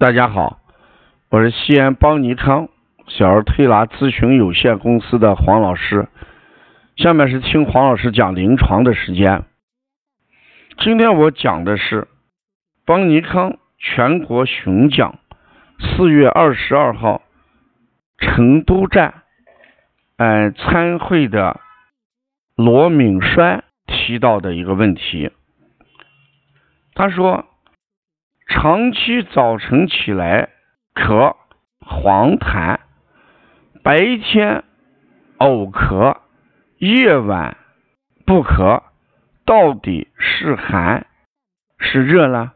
[0.00, 0.60] 大家好，
[1.28, 2.68] 我是西安邦尼康
[3.08, 6.06] 小儿推拿咨询有限公司的黄老师。
[6.94, 9.42] 下面是听黄老师讲临床的时间。
[10.78, 12.06] 今天我讲的是
[12.86, 15.18] 邦尼康全国巡讲
[15.80, 17.22] 四月二十二号
[18.18, 19.22] 成都站
[20.16, 21.58] 嗯参会的
[22.54, 25.32] 罗敏栓提到的一个问题。
[26.94, 27.46] 他说。
[28.48, 30.48] 长期早晨起来
[30.94, 31.36] 咳
[31.80, 32.78] 黄痰，
[33.82, 34.64] 白天
[35.36, 36.16] 偶咳，
[36.78, 37.58] 夜晚
[38.24, 38.82] 不咳，
[39.44, 41.06] 到底是寒
[41.78, 42.52] 是热呢？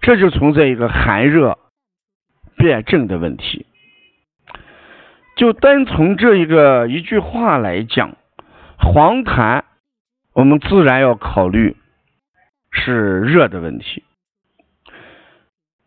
[0.00, 1.56] 这就存在一个寒热
[2.56, 3.66] 辩证的问题。
[5.36, 8.16] 就单从这一个一句话来讲，
[8.76, 9.62] 黄痰
[10.32, 11.76] 我们自然要考虑
[12.72, 14.02] 是热的问题。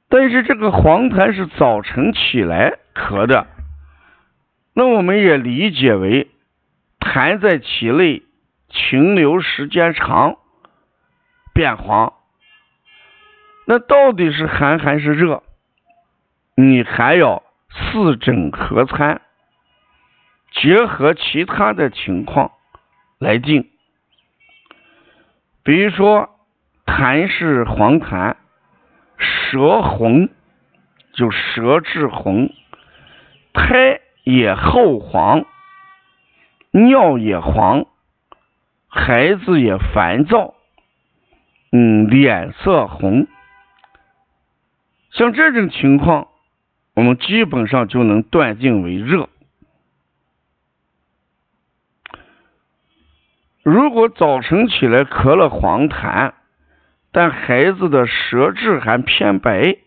[0.07, 3.47] 但是这个黄痰是早晨起来咳的，
[4.73, 6.29] 那我们也理解为
[6.99, 8.21] 痰在体内
[8.69, 10.37] 停留时间长
[11.53, 12.13] 变黄。
[13.65, 15.41] 那到底是寒还是热？
[16.55, 19.21] 你还要四诊合参，
[20.51, 22.51] 结合其他的情况
[23.17, 23.69] 来定。
[25.63, 26.29] 比如说
[26.85, 28.35] 痰是黄痰。
[29.55, 30.27] 舌红，
[31.13, 32.53] 就舌质红，
[33.53, 35.45] 苔也厚黄，
[36.71, 37.85] 尿也黄，
[38.89, 40.55] 孩子也烦躁，
[41.71, 43.27] 嗯，脸色红，
[45.11, 46.27] 像这种情况，
[46.93, 49.29] 我们基本上就能断定为热。
[53.63, 56.33] 如果早晨起来咳了黄痰，
[57.15, 59.77] 但孩子的舌质还偏白，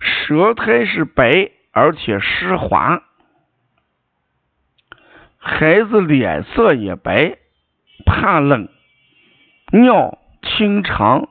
[0.00, 3.04] 舌苔是白而且湿滑，
[5.38, 7.38] 孩子脸色也白，
[8.04, 8.68] 怕冷，
[9.70, 11.28] 尿清长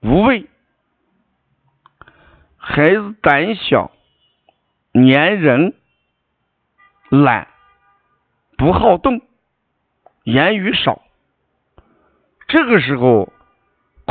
[0.00, 0.46] 无味，
[2.56, 3.92] 孩子胆小、
[4.94, 5.74] 粘人、
[7.10, 7.48] 懒、
[8.56, 9.20] 不好动、
[10.24, 11.02] 言语少，
[12.48, 13.30] 这个时候。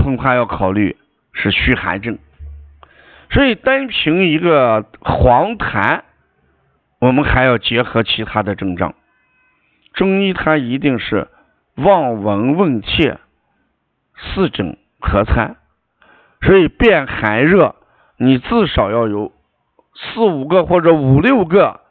[0.01, 0.97] 恐怕要考虑
[1.31, 2.17] 是虚寒症，
[3.29, 6.01] 所以单凭一个黄痰，
[6.99, 8.95] 我们还要结合其他的症状。
[9.93, 11.27] 中医它一定是
[11.75, 13.19] 望闻问切，
[14.15, 15.57] 四诊合参，
[16.41, 17.75] 所以辨寒热，
[18.17, 19.31] 你至少要有
[19.93, 21.81] 四五个或者五六个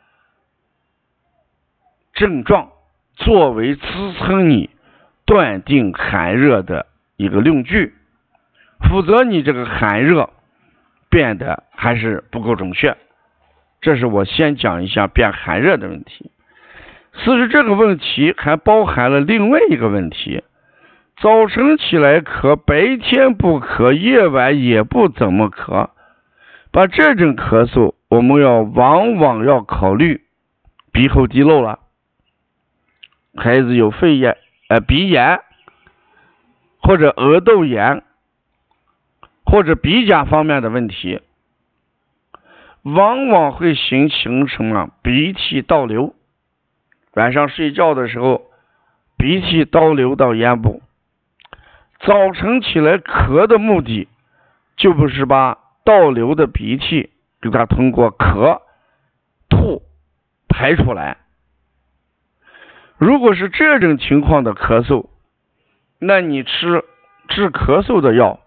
[2.15, 2.71] 症状
[3.15, 4.71] 作为支撑你
[5.25, 7.95] 断定寒热的一个论据。
[8.89, 10.31] 否则，你这个寒热
[11.09, 12.97] 变得还是不够准确。
[13.81, 16.31] 这是我先讲一下变寒热的问题。
[17.15, 20.43] 其实这个问题还包含了另外一个问题：
[21.17, 25.89] 早晨起来咳，白天不咳，夜晚也不怎么咳。
[26.73, 30.23] 把这种咳嗽，我们要往往要考虑
[30.93, 31.81] 鼻后滴漏了，
[33.37, 34.37] 孩子有肺炎、
[34.69, 35.41] 呃鼻炎
[36.81, 38.03] 或者额窦炎。
[39.51, 41.21] 或者鼻甲方面的问题，
[42.83, 46.15] 往往会形形成了鼻涕倒流。
[47.15, 48.43] 晚上睡觉的时候，
[49.19, 50.81] 鼻涕倒流到咽部。
[51.99, 54.07] 早晨起来咳的目的，
[54.77, 57.11] 就不是把倒流的鼻涕
[57.43, 58.61] 给它通过咳、
[59.49, 59.83] 吐
[60.49, 61.17] 排出来。
[62.99, 65.09] 如果是这种情况的咳嗽，
[65.99, 66.85] 那你吃
[67.29, 68.39] 治咳嗽的药。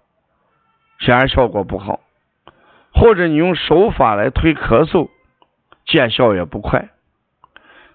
[1.00, 2.00] 显然效果不好，
[2.94, 5.10] 或者你用手法来推咳嗽，
[5.86, 6.90] 见效也不快。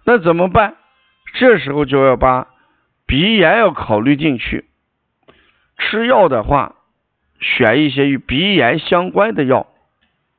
[0.05, 0.77] 那怎么办？
[1.35, 2.49] 这时候就要把
[3.07, 4.65] 鼻炎要考虑进去。
[5.77, 6.77] 吃药的话，
[7.41, 9.67] 选一些与鼻炎相关的药；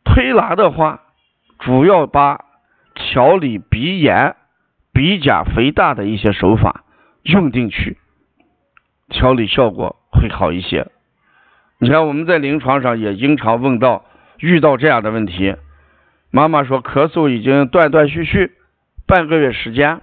[0.03, 1.01] 推拿的话，
[1.59, 2.45] 主要把
[2.93, 4.35] 调理鼻炎、
[4.91, 6.83] 鼻甲肥大的一些手法
[7.23, 7.97] 用进去，
[9.07, 10.87] 调理效果会好一些。
[11.81, 14.03] 你看，我们在临床上也经常问到
[14.39, 15.55] 遇到这样的问题，
[16.29, 18.51] 妈妈说咳嗽已经断断续续
[19.07, 20.01] 半个月时间，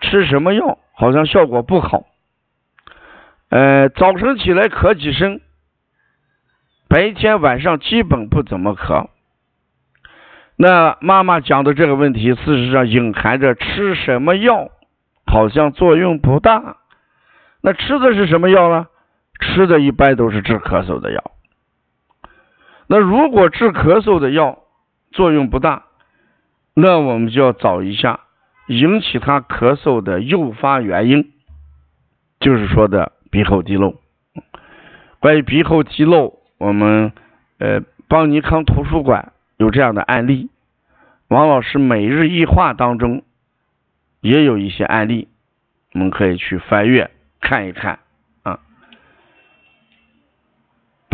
[0.00, 2.04] 吃什么药好像效果不好。
[3.48, 5.40] 呃，早晨起来咳几声，
[6.88, 9.08] 白天晚上基本不怎么咳。
[10.54, 14.70] 那妈妈讲的这个问题，事实上隐含着吃什么药
[15.26, 16.76] 好像作用不大。
[17.60, 18.86] 那吃的是什么药呢？
[19.40, 21.32] 吃的一般都是治咳嗽的药，
[22.86, 24.60] 那如果治咳嗽的药
[25.12, 25.84] 作用不大，
[26.74, 28.20] 那我们就要找一下
[28.66, 31.32] 引起他咳嗽的诱发原因，
[32.40, 33.96] 就是说的鼻后滴漏。
[35.20, 37.12] 关于鼻后滴漏，我们
[37.58, 40.50] 呃邦尼康图书馆有这样的案例，
[41.28, 43.22] 王老师每日一话当中
[44.20, 45.28] 也有一些案例，
[45.94, 47.10] 我们可以去翻阅
[47.40, 47.98] 看一看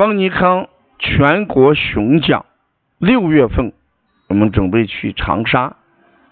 [0.03, 0.69] 邦尼康
[0.99, 2.45] 全国熊奖
[2.99, 3.73] 六月份，
[4.27, 5.77] 我们准备去长沙，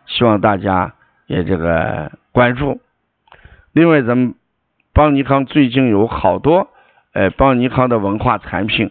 [0.07, 0.95] 希望大家
[1.29, 2.81] 也这个关注。
[3.71, 4.35] 另外，咱们
[4.93, 6.69] 邦尼康最近有好多。
[7.13, 8.91] 呃，邦尼康的文化产品，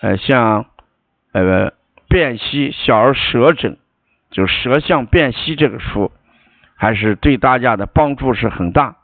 [0.00, 0.66] 呃，像
[1.32, 1.72] 呃
[2.08, 3.78] 辨析小儿舌诊，
[4.30, 6.12] 就舌象辨析这个书，
[6.76, 8.94] 还是对大家的帮助是很大。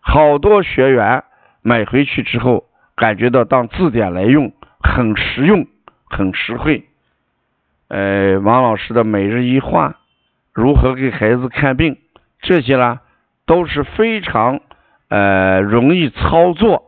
[0.00, 1.22] 好多学员
[1.62, 2.64] 买回去之后，
[2.98, 5.66] 感觉到当字典来用，很实用，
[6.04, 6.84] 很实惠。
[7.88, 9.96] 呃，王老师的每日一话，
[10.52, 11.96] 如何给孩子看病，
[12.42, 13.00] 这些呢
[13.46, 14.60] 都是非常
[15.08, 16.84] 呃容易操作。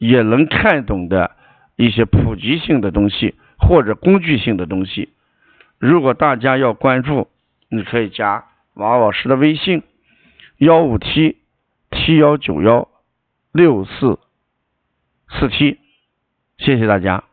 [0.00, 1.32] 也能看懂的
[1.74, 5.08] 一些普及性的东西或者工具性的东西，
[5.80, 7.26] 如果大家要关注，
[7.68, 9.82] 你可以加王老师的微信：
[10.58, 11.38] 幺五七
[11.90, 12.86] 七幺九幺
[13.50, 14.20] 六四
[15.30, 15.78] 四七，
[16.58, 17.27] 谢谢大家。